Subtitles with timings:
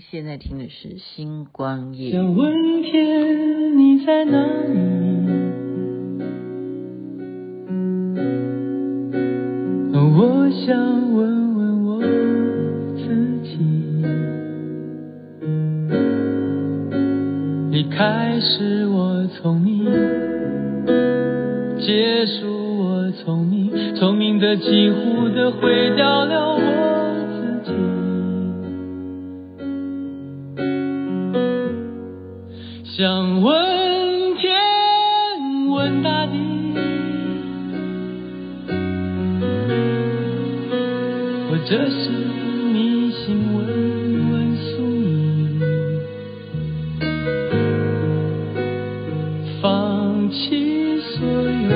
[0.00, 2.08] 现在听的是《星光夜》。
[2.12, 4.78] 想问天，你在哪里？
[9.92, 12.00] 我想问问我
[12.96, 13.04] 自
[13.42, 13.58] 己。
[17.70, 19.84] 离开始我聪明，
[21.78, 22.48] 结束
[22.78, 26.61] 我聪明，聪明的几乎的毁掉了
[41.72, 42.10] 这是
[42.70, 43.64] 迷信问
[44.30, 45.58] 问宿命，
[49.62, 51.70] 放弃所有，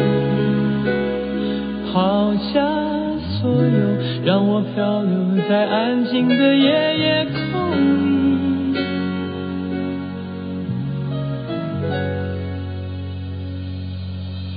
[1.90, 2.60] 抛下
[3.40, 3.62] 所有，
[4.22, 5.16] 让我漂流
[5.48, 7.72] 在安静的夜夜空。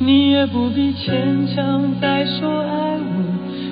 [0.02, 3.49] 你也不必牵强再说爱我，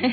[0.00, 0.08] 的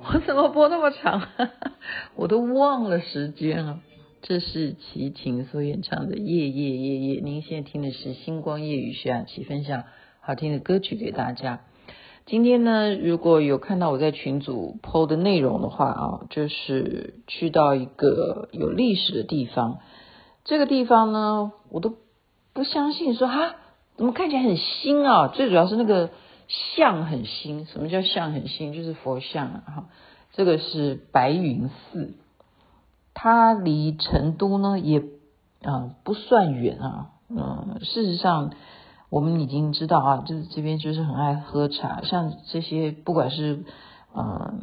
[0.00, 0.14] 我。
[0.14, 1.28] 我怎么播那么长？
[2.16, 3.80] 我都忘了时间了。
[4.22, 7.20] 这是齐秦所演唱的《夜夜夜夜》。
[7.24, 9.84] 您现在听的是《星光夜雨》，徐雅琪分享
[10.20, 11.60] 好听的歌曲给大家。
[12.24, 19.78] 今天呢，如果有看到我在群组 PO 的内容的话啊，就是去到一个有历史的地方。
[20.44, 21.96] 这个地方呢，我都
[22.52, 23.56] 不相信说，说啊，
[23.96, 25.28] 怎么看起来很新啊？
[25.28, 26.10] 最主要是那个。
[26.76, 28.74] 像很新，什么叫像很新？
[28.74, 29.62] 就是佛像啊！
[29.66, 29.84] 哈，
[30.32, 32.14] 这个是白云寺，
[33.14, 35.02] 它离成都呢也
[35.62, 37.10] 啊、不算远啊。
[37.28, 38.52] 嗯、事实上
[39.08, 43.64] 我们已经知道啊，就是这边就是很爱喝茶，像这些不管是
[44.12, 44.54] 呃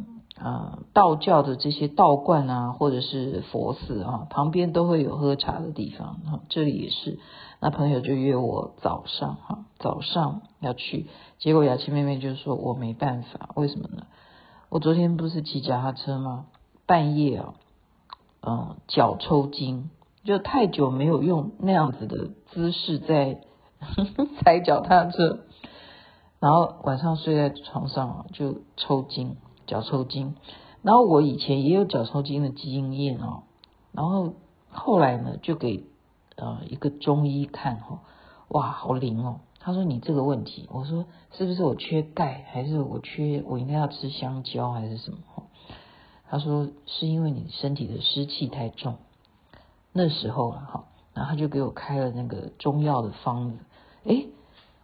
[0.42, 6.40] 呃道教的这些道观啊，或者是佛寺啊，旁边都会有喝茶的地方啊。
[6.48, 7.18] 这里也是，
[7.60, 11.06] 那朋友就约我早上哈，早上要去。
[11.38, 14.06] 结果雅琪妹妹就说：“我没办法，为什么呢？
[14.68, 16.46] 我昨天不是骑脚踏车吗？
[16.86, 17.54] 半夜啊，
[18.42, 19.90] 嗯，脚抽筋，
[20.24, 23.40] 就太久没有用那样子的姿势在
[24.42, 25.40] 踩脚踏车，
[26.38, 29.36] 然后晚上睡在床上啊，就抽筋，
[29.70, 30.34] 脚抽筋。
[30.82, 33.44] 然后我以前也有脚抽筋的经验哦，
[33.92, 34.34] 然后
[34.70, 35.84] 后来呢，就给
[36.36, 38.00] 呃一个中医看哈，
[38.48, 45.18] 哇，好灵哦。”他说：“你这个问题，我说是不是我缺钙，还是我缺我应该要吃香蕉，还是什么？”
[46.30, 48.96] 他说：“是因为你身体的湿气太重。”
[49.92, 53.58] 那时候了哈，然后他就给我开了那个中药的方子。
[54.04, 54.28] 诶，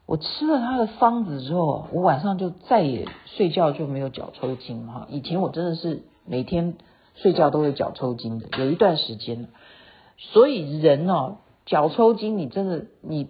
[0.06, 5.06] 我吃了他的方子之后，我晚上就再也睡觉就没有脚抽筋哈。
[5.10, 6.76] 以前我真的是每天
[7.14, 9.48] 睡觉都会脚抽筋的，有一段时间。
[10.16, 13.28] 所以人哦，脚抽筋，你真的你。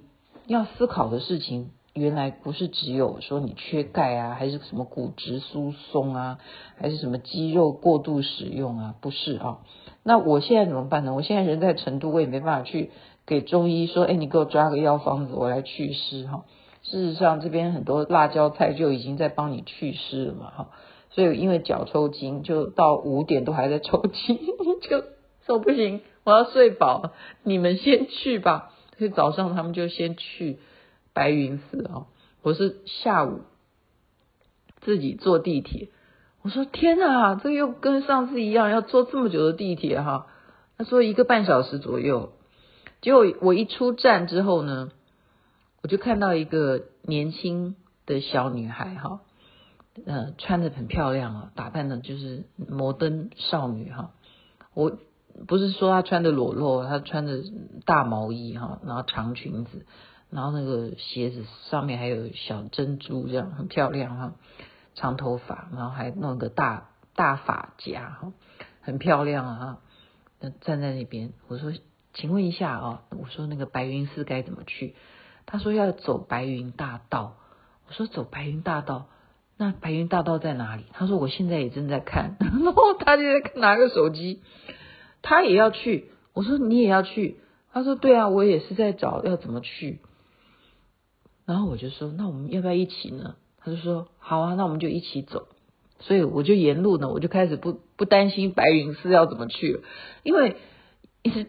[0.48, 6.38] 要思考的事情，原来不是只有说你缺钙啊，还是什么骨质疏松啊，
[6.76, 8.94] 还是什么肌肉过度使用啊？
[9.00, 9.58] 不是啊。
[10.04, 11.14] 那我现在怎么办呢？
[11.14, 12.93] 我现在人在成都，我也没办法去
[13.26, 16.44] 给中医说，哎，你给我抓个药方子，我来祛湿哈。
[16.88, 20.69] 事实上，这边很多辣椒菜就已经在帮你祛湿了嘛哈。
[21.10, 24.38] 所以因为脚抽筋，就到五点都还在抽筋，
[24.88, 25.02] 就
[25.44, 28.72] 说不行，我要睡饱，你们先去吧。
[28.98, 30.58] 所以早上他们就先去
[31.12, 32.06] 白云寺啊，
[32.42, 33.40] 我是下午
[34.81, 35.88] 自己坐地铁。
[36.43, 40.28] 我说天哪，这又跟上次一样，要坐这么久的地铁哈。
[40.78, 42.31] 他说一个半小时左右。
[43.00, 44.90] 结果我一出站之后呢，
[45.87, 49.21] 我就看到一个年轻的小女孩哈，
[50.05, 54.11] 呃，穿的很漂亮啊，打扮的就是摩登少女哈。
[54.75, 54.99] 我。
[55.47, 57.44] 不是说她穿的裸露，她穿的
[57.85, 59.85] 大毛衣哈，然后长裙子，
[60.31, 64.33] 然后那个鞋子上面还有小珍珠，这样很漂亮哈。
[64.94, 68.33] 长头发，然后还弄个大大发夹哈，
[68.81, 69.79] 很漂亮啊。
[70.41, 71.71] 那站在那边，我说，
[72.15, 74.94] 请问一下啊，我说那个白云寺该怎么去？
[75.46, 77.37] 他说要走白云大道。
[77.88, 79.06] 我说走白云大道，
[79.56, 80.84] 那白云大道在哪里？
[80.93, 84.43] 他说我现在也正在看，然 后他就在拿个手机，
[85.22, 86.10] 他也要去。
[86.34, 87.38] 我说你也要去？
[87.72, 90.00] 他说对啊，我也是在找要怎么去。
[91.44, 93.37] 然后我就说那我们要不要一起呢？
[93.58, 95.46] 他就说好啊，那我们就一起走。
[96.00, 99.82] 所以我就沿路呢，我就开始不不担心白云寺要怎么去了，
[100.25, 100.56] 因为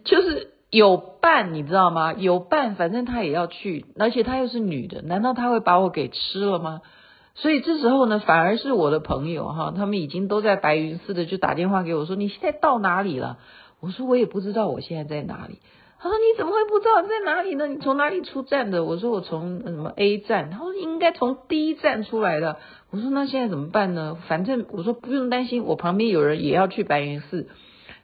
[0.05, 2.13] 就是有伴，你知道吗？
[2.13, 6.81] 有伴，反正他也要去，而且他又是女的，难道他会把我给吃了吗？
[7.35, 13.37] 所以这时候呢，反而是我的朋友哈，他们已经都在白云寺的，就打电话给我说：“你现在到哪里了？”
[13.79, 15.59] 我说：“我也不知道我现在在哪里。”
[15.99, 17.67] 他说：“你怎么会不知道你在哪里呢？
[17.67, 22.57] 你从哪里出站的？”我说：“我从什么 A 站。”他说：“应该从 D 站出来的。”
[22.89, 24.17] 我说：“那现在怎么办呢？
[24.27, 27.49] 反正我说不用担心，我旁边有人也要去白云寺，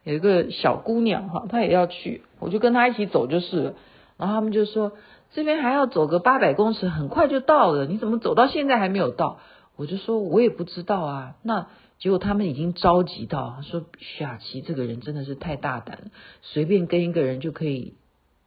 [0.04, 3.74] 有一个小姑娘哈，她也要去，我就跟她一起走就是了。”
[4.18, 4.94] 然后他们就说
[5.34, 7.86] ：“这边还要走个八百公尺，很快就到了。
[7.86, 9.40] 你怎么走到现在还没有到？”
[9.76, 11.68] 我就说：“我也不知道啊。”那。
[12.00, 16.04] 结果他们已经着急到说：“徐雅琪这个人真的是太大胆了，
[16.42, 17.94] 随便跟一个人就可以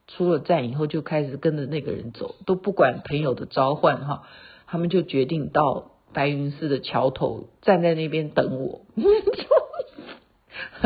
[0.08, 4.24] 出了站以后就开始跟着那个人走，都不管朋友的召唤哈。”
[4.66, 8.82] 他们就决定到白云寺的桥头站在那边等我，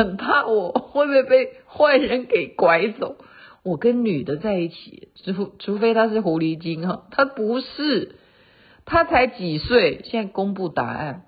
[0.01, 3.17] 很怕我会不会被坏人给拐走。
[3.61, 8.15] 我跟女的在一起，除除非她是狐狸精哈，她不是，
[8.85, 11.25] 她才几岁，现在公布答案。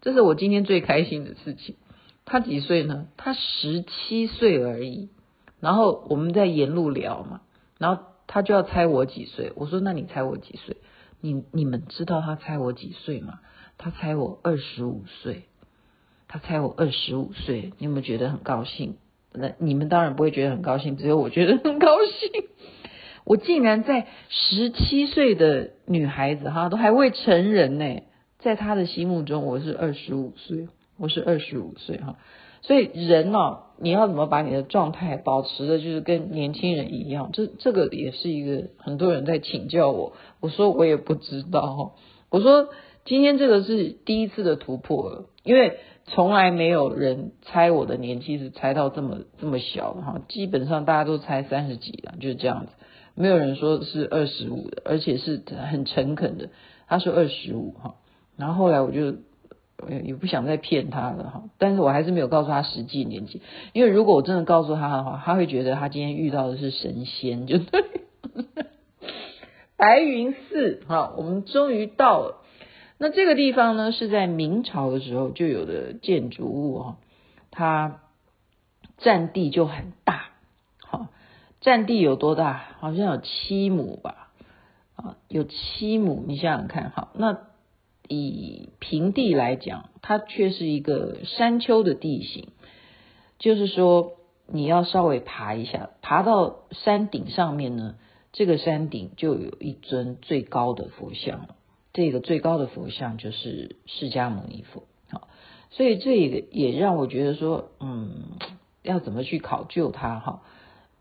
[0.00, 1.76] 这是我今天最开心的事情。
[2.24, 3.08] 他几岁呢？
[3.18, 5.10] 他十七岁而已。
[5.60, 7.42] 然后我们在沿路聊嘛，
[7.78, 9.52] 然后他就要猜我几岁。
[9.56, 10.78] 我说：“那你猜我几岁？”
[11.20, 13.40] 你你们知道他猜我几岁吗？
[13.78, 15.44] 他猜我二十五岁。
[16.28, 17.72] 他猜我二十五岁。
[17.78, 18.96] 你有没有觉得很高兴？
[19.32, 22.44] 那你们当然不会觉得很高兴，只有我觉得很高兴。
[23.24, 28.02] 我竟然在十七岁的女孩子哈，都还未成人呢。
[28.38, 30.68] 在他的心目中，我是二十五岁，
[30.98, 32.16] 我是二十五岁哈，
[32.62, 41.94] 所以人哦，你要怎么把你的状态保持的，就是跟年轻人一样，这这个也是一个很多人在请教我，我说我也不知道，
[42.30, 42.68] 我说
[43.04, 52.72] 今天这个是第一次的突破了，因为从来没有人猜我的年纪是猜到这么这么小哈，基本上大家都猜三十几了，就是这样子，
[53.14, 56.50] 没有人说是二十五的，而且是很诚恳的，
[56.86, 57.96] 他说二十五哈。
[58.36, 59.16] 然后后来我就
[60.04, 63.42] 也不想再骗他了哈，但是我还是没有告诉他实际年纪，
[63.72, 67.84] 因为如果我真的告诉他的话，他会觉得他今天遇到的是神仙，就对。
[69.76, 72.42] 白云寺哈，我们终于到了。
[72.98, 76.96] 那这个地方呢，是在明朝的时候就有的建筑物哈，
[77.50, 78.00] 它
[78.98, 80.30] 占地就很大，
[80.80, 81.08] 哈，
[81.60, 82.76] 占地有多大？
[82.78, 84.32] 好像有七亩吧，
[84.96, 87.38] 啊，有七亩，你想想看，哈，那。
[88.08, 92.50] 以平地来讲，它却是一个山丘的地形，
[93.40, 94.12] 就是说
[94.46, 97.96] 你要稍微爬一下，爬到山顶上面呢，
[98.32, 101.48] 这个山顶就有一尊最高的佛像，
[101.96, 104.82] 这个最高的佛像就是释迦牟尼佛。
[105.10, 105.28] 好，
[105.70, 108.36] 所以这个也让我觉得说，嗯，
[108.82, 110.42] 要怎么去考究它哈？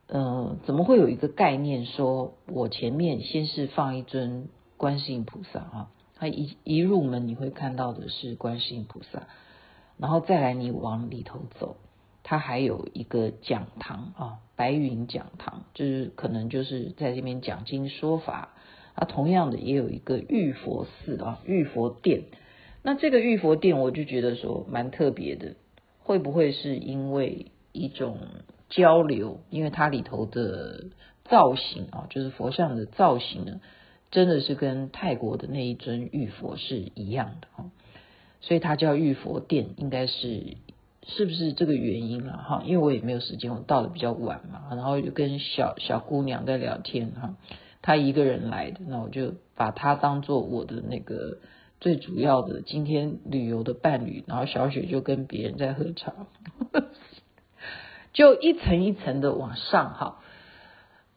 [0.08, 4.48] 嗯，怎么会有一个概念说，我前面先是放一尊
[4.78, 5.90] 观世音菩萨哈？
[6.16, 9.24] 他一一入门，你会看到的是观世音菩萨，
[9.98, 11.76] 然后再来你往里头走，
[12.24, 18.54] 它还有一个讲堂啊，白云讲堂，就是可能就是在这边讲经说法。
[18.96, 22.24] 它，同样的也有一个玉佛寺啊，玉佛殿。
[22.82, 25.56] 那这个玉佛殿，我就觉得说蛮特别的，
[26.00, 28.18] 会不会是因为一种
[28.70, 29.42] 交流？
[29.50, 30.86] 因为它里头的
[31.26, 33.62] 造型啊，就是佛像的造型呢。
[34.12, 37.66] 真的是跟泰国的那一尊玉佛是一样的哈，
[38.40, 40.56] 所以它叫玉佛殿，应该是
[41.06, 42.64] 是不是这个原因了哈？
[42.66, 47.36] 因为我也没有时间，我到的比较晚嘛，然后就跟小小姑娘在聊天哈，
[47.86, 51.38] 他一个人来的，那我就把他当做我的那个
[51.80, 56.14] 最主要的今天旅游的伴侣，然后小雪就跟别人在喝茶，
[58.12, 60.22] 就一层一层的往上哈，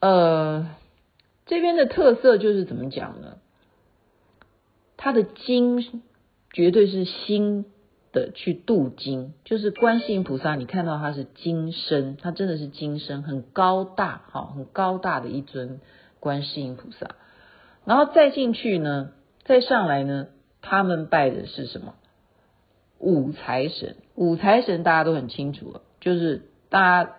[0.01, 0.69] 呃。
[1.51, 3.39] 这边的特色就是怎么讲呢？
[4.99, 6.03] 它的金
[6.53, 7.65] 绝对是新
[8.13, 15.81] 的去度经，就是观世音菩萨，你看到它是金身，它真的是金身，很高大，哈，很高大的一尊
[16.21, 17.17] 观世音菩萨。
[17.85, 19.11] 然后再进去呢，
[19.45, 20.27] 再上来呢，
[20.61, 21.95] 他们拜的是什么？
[22.99, 27.13] 五财神，五财神大家都很清楚了，就是大家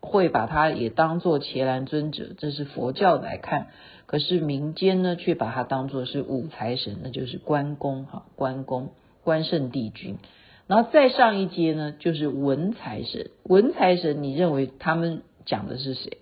[0.00, 3.68] 会把它也当做伽蓝尊者，这是佛教来看。
[4.06, 8.90] 可是民间呢，却把它当作是武财神，那就是关公哈，关公
[9.24, 10.18] 关圣帝君。
[10.66, 13.30] 然后再上一阶呢，就是文财神。
[13.42, 16.18] 文财神，你认为他们讲的是谁？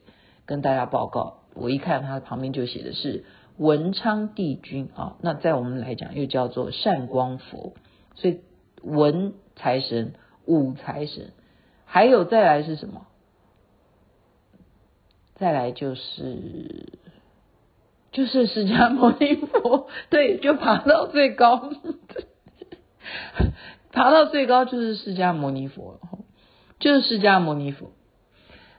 [0.46, 3.24] 跟大家报告，我一看他旁边就写的是
[3.56, 5.16] 文昌帝君啊。
[5.20, 7.74] 那在我们来讲，又叫做善光佛。
[8.14, 8.40] 所以
[8.82, 10.14] 文财神、
[10.46, 11.32] 武财神，
[11.84, 13.06] 还有再来是什么？
[15.34, 16.98] 再来就是。
[18.12, 21.72] 就是释迦牟尼佛， 对，就爬到最高，
[23.90, 25.98] 爬到最高就是释迦牟尼佛，
[26.78, 27.92] 就是释迦牟尼佛。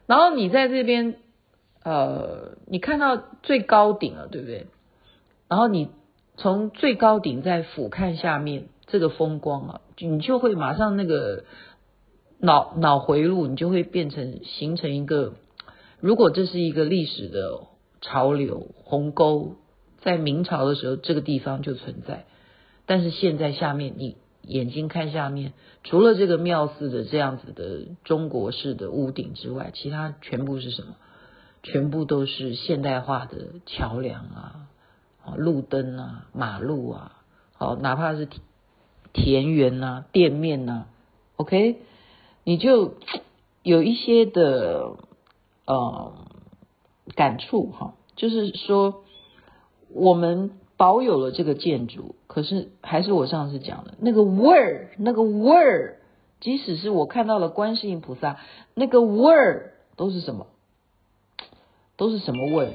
[0.06, 1.16] 然后你在这边，
[1.84, 4.68] 呃，你看到最高顶了，对不对？
[5.48, 5.90] 然后你
[6.38, 11.44] 从最高顶再俯瞰下面这个风光啊，你就会马上那个
[12.40, 15.34] 脑脑回路，你就会变成形成一个，
[16.00, 17.68] 如果这是一个历史的。
[18.06, 19.56] 潮流鸿沟，
[20.02, 22.26] 在明朝的时候，这个地方就存在。
[22.86, 25.54] 但是现在下面，你眼睛看下面，
[25.86, 30.98] 除了这个庙寺的这样子的中国式的屋顶之外，其他全部是什么？
[31.64, 34.68] 全部都是现代化的桥梁啊，
[35.36, 38.28] 路灯啊，马路啊，好，哪怕是
[39.14, 40.86] 田园呐、店面呐
[41.38, 41.78] ，OK，
[42.44, 42.94] 你就
[43.64, 44.98] 有一些的，
[45.66, 46.14] 呃。
[47.16, 49.04] 感触哈，就是说
[49.90, 56.00] 我们保有了这个建筑，可是还是我上次讲的那个味儿，那个味儿，
[56.40, 58.38] 即使是我看到了观世音菩萨，
[58.74, 60.48] 那个味儿都是什么？
[61.98, 62.72] 都是什么味儿？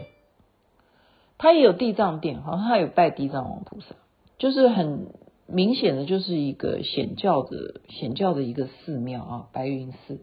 [1.39, 3.95] 他也有地藏殿，好像他有拜地藏王菩萨，
[4.39, 5.09] 就是很
[5.47, 10.19] 明显的，就是一个显教的显教的一个寺庙啊，白云寺，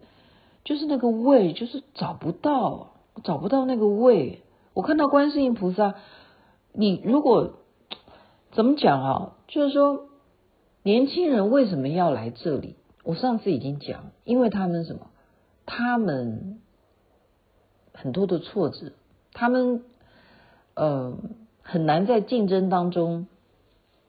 [0.64, 2.92] 就是那个味，就是找不到。
[3.24, 4.42] 找不到那个味，
[4.74, 5.94] 我看到观世音菩萨，
[6.74, 7.54] 你如果
[8.52, 9.32] 怎么讲啊？
[9.48, 10.10] 就是说，
[10.82, 12.76] 年轻人为什么要来这里？
[13.04, 15.06] 我上次已经讲，因为他们什么？
[15.64, 16.60] 他们
[17.96, 18.92] 很多的挫折，
[19.32, 19.82] 他们
[20.74, 21.18] 呃
[21.62, 23.26] 很难在竞争当中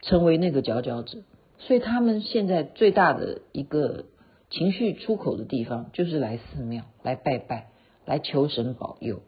[0.01, 1.17] 成为那个佼佼者，
[1.57, 4.05] 所以他们现在最大的一个
[4.51, 7.69] 情绪出口的地方，就是来寺庙来拜拜。
[8.09, 9.19] 来求神保佑，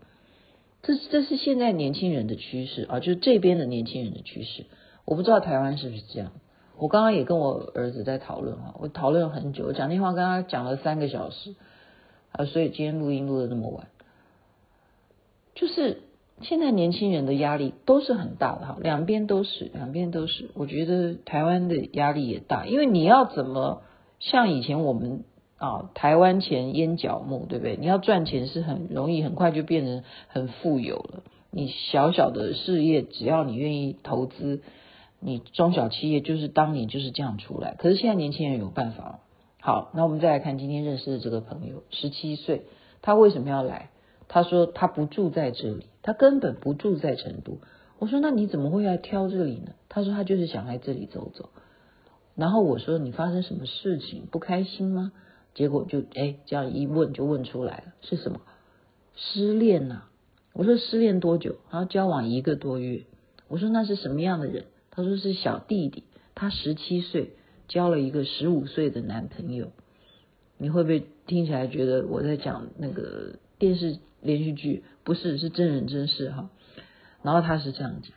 [0.83, 4.67] 这这是现在年轻人的趋势啊，就是这边的年轻人的趋势。
[5.03, 6.31] 我不知道台湾是不是这样。
[6.77, 11.55] 我刚刚也跟我儿子在讨论啊，我讨论了很久，我讲电话跟他讲了三个小时
[12.31, 13.89] 啊，所以今天录音录的那么晚。
[15.59, 16.01] 就是
[16.41, 20.49] 现在年轻人的压力都是很大的哈，两边都是，两边都是。
[20.53, 23.81] 我觉得台湾的压力也大，因为你要怎么
[24.19, 25.23] 像以前我们。
[25.61, 27.75] 啊，台湾钱烟脚木，对不对？
[27.75, 31.23] 你要赚钱是很容易，很快就变成很富有了。
[31.51, 34.61] 你小小的事业，只要你愿意投资，
[35.19, 37.75] 你中小企业就是当年就是这样出来。
[37.77, 39.19] 可是现在年轻人有办法。
[39.59, 42.61] 好，那我们再来看今天认识的这个朋友，十七岁，
[43.01, 43.89] 他为什么要来？
[44.29, 47.57] 他说他不住在这里，他根本不住在成都。
[47.97, 49.73] 我说那你怎么会来挑这里呢？
[49.89, 51.49] 他说他就是想来这里走走。
[52.35, 55.11] 然后我说你发生什么事情，不开心吗？
[55.53, 58.39] 结果就哎，这样一问就问出来了，是什么？
[59.15, 60.03] 失恋呐、
[60.53, 61.57] 我说失恋多久？
[61.71, 63.03] 然后交往一个多月。
[63.49, 64.65] 我说那是什么样的人？
[64.91, 66.03] 他说是小弟弟，
[66.35, 67.31] 他十七岁
[67.67, 69.71] 交了一个十五岁的男朋友。
[70.57, 74.83] 你会不会听起来觉得我在讲那个电视连续剧？
[75.03, 76.49] 不是，是真人真事哈。
[77.21, 78.13] 然后他是这样讲，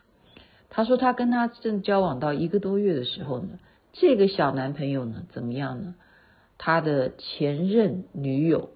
[0.71, 3.59] 他说他跟他正交往到一个多月的时候呢，
[3.93, 5.95] 这个小男朋友呢怎么样呢？
[6.59, 8.71] 他的前任女友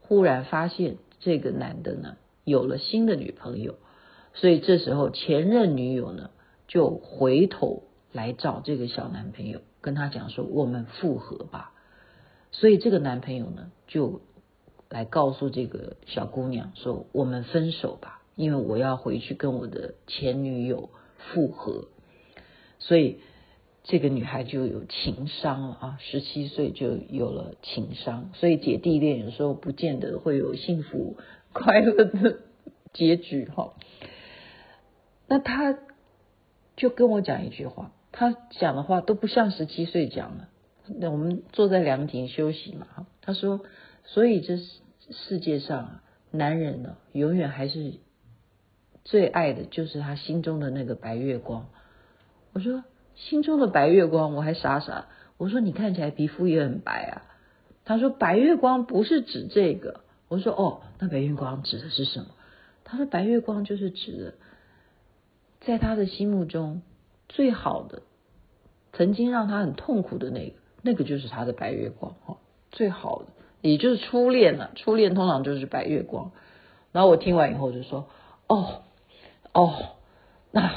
[0.00, 3.76] 忽然发现这个男的呢有了新的女朋友，
[4.34, 6.30] 所以这时候前任女友呢
[6.68, 11.72] 就回头来找这个小男朋友，跟他讲说：“我们复合吧。”
[12.52, 14.20] 所以这个男朋友呢就
[14.88, 21.88] 来告诉这个小姑娘说：“我们分手吧，因为我要回去跟我的前女友复合。”
[22.78, 23.20] 所以。
[23.86, 31.18] 这个女孩就有情商了啊，十七岁就有了情商，所以姐弟恋有时候不见得会有幸福
[31.52, 32.38] 快乐的
[32.94, 33.74] 结局哈。
[35.28, 35.78] 那他
[36.76, 40.48] 就跟我讲一句话，他讲的话都不像十七岁讲的。
[40.86, 43.60] 那我们坐在凉亭休息嘛，他说，
[44.04, 44.80] 所以这世
[45.10, 47.94] 世界上，男人呢，永远还是
[49.04, 51.66] 最爱的就是他心中的那个白月光。
[52.52, 52.84] 我说。
[53.16, 55.06] 心中的白月光，我还傻傻。
[55.36, 57.22] 我说你看起来皮肤也很白啊。
[57.84, 60.00] 他说白月光不是指这个。
[60.26, 62.26] 我说哦，那白月光指的是什么？
[62.82, 64.34] 他说白月光就是指的，
[65.60, 66.82] 在他的心目中
[67.28, 68.02] 最好的，
[68.92, 72.38] 曾经让他很痛苦的那个，那个就是他的白月光哈，
[72.72, 73.28] 最好的，
[73.70, 74.72] 也就是初恋了。
[74.76, 76.32] 初恋通常就是白月光。
[76.92, 78.08] 然后我听完以后就说，
[78.46, 78.82] 哦
[79.54, 79.72] 哦，
[80.52, 80.70] 那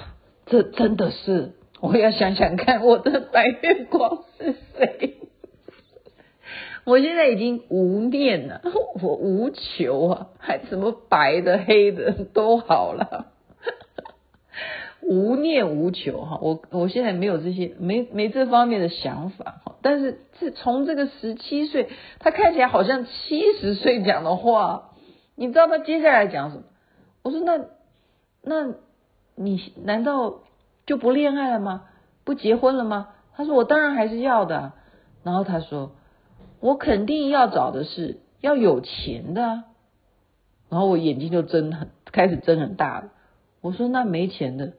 [0.45, 1.51] 这真的是，
[1.81, 5.17] 我要想想看，我的白月光是谁？
[6.85, 8.61] 我现在已经无念了，
[9.01, 13.33] 我无求啊，还什么白的黑的都好了，
[15.09, 19.75] 无念无求哈，我我现在没有这些，没没这方面的想法哈。
[19.81, 24.91] 但是自从这个十七岁，他看起来好像七十岁讲的话，
[25.35, 26.63] 你知道他接下来讲什么？
[27.23, 27.65] 我说那
[28.43, 28.75] 那
[29.35, 30.41] 你难道
[30.85, 31.85] 就不恋爱了吗？
[32.23, 33.09] 不结婚了吗？
[33.35, 34.73] 他说我当然还是要的。
[35.23, 35.91] 然后他说。
[36.59, 39.63] 我肯定要找的是要有钱的，
[40.69, 43.11] 然后我眼睛就睁很开始睁很大了。
[43.61, 44.73] 我说那没钱的，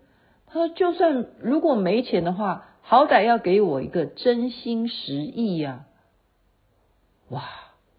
[0.58, 5.84] 他说就算如果没钱的话，好歹要给我一个真心实意呀。
[7.28, 7.44] 哇，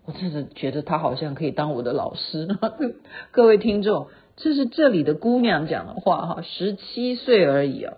[0.04, 2.50] 我真的觉得他好像可以当我的老师。
[3.32, 7.96] 各位听众，这是这里的姑娘讲的话哈，十七岁而已啊。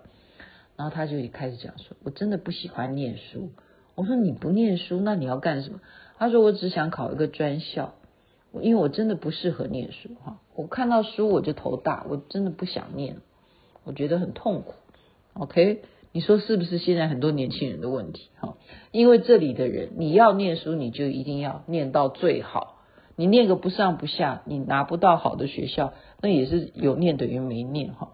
[0.76, 3.50] 然后他就开始讲说，我真的不喜欢念书。
[3.96, 5.80] 我说你不念书，那你要干什么？
[6.18, 7.94] 他说我只想考一个专校，
[8.60, 10.38] 因为我真的不适合念书哈。
[10.54, 13.16] 我看到书我就头大，我真的不想念，
[13.84, 14.74] 我觉得很痛苦。
[15.34, 18.56] OK，你说是不是现在很多年轻人的问题哈？
[18.90, 22.82] 因为这里的人，你要念书，你就一定要念到最好。
[23.16, 28.12] 你念个不上不下，你拿不到好的学校，那也是有念等于没念哈。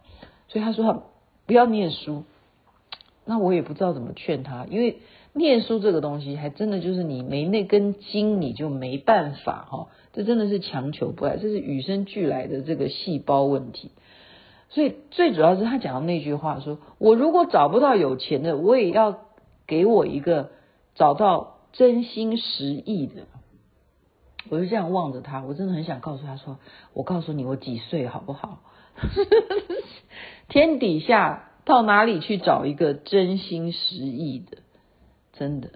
[0.49, 1.03] 所以他说他
[1.47, 2.25] 不要念书，
[3.25, 4.99] 那我也不知道怎么劝他，因为。
[5.35, 9.89] 念书这个东西，还真的就是你没那根筋，你就没办法哈。
[10.13, 13.93] 这真的是强求不来，这是与生俱来的这个细胞问题。
[14.71, 19.21] 所以最主要是他讲的那句话说：“我如果找不到有钱的，我也要
[19.67, 20.51] 给我一个
[20.95, 23.23] 找到真心实意的。”
[24.51, 26.59] 我就这样望着他，我真的很想告诉他说
[26.95, 28.61] ：“我告诉你，我几岁好不好？
[30.49, 34.59] 天底下到哪里去找一个真心实意的？”
[35.33, 35.71] 真的，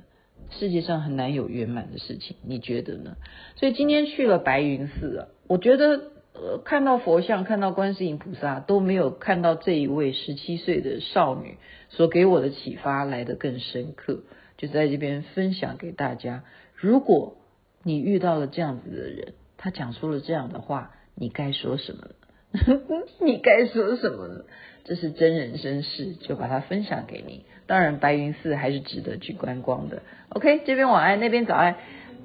[0.51, 3.17] 世界上很难有圆满的事情，你觉得呢？
[3.57, 11.59] 所以今天去了白云寺啊，我觉得呃，看到佛像，看到观世音菩萨，都没有看到这一位十七岁的少女
[11.91, 14.21] 所给我的启发来得更深刻。
[14.57, 17.37] 就在这边分享给大家，如果
[17.83, 22.15] 你遇到了这样子的人，他讲出了这样的话，你该说什么呢？
[23.21, 24.45] 你该说什么呢？
[24.85, 27.45] 这是真人真事，就把它分享给你。
[27.67, 30.03] 当然，白云寺还是值得去观光的。
[30.31, 31.77] OK，这边晚安，那边早安，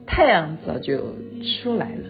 [0.06, 1.16] 太阳早就
[1.62, 2.10] 出来了。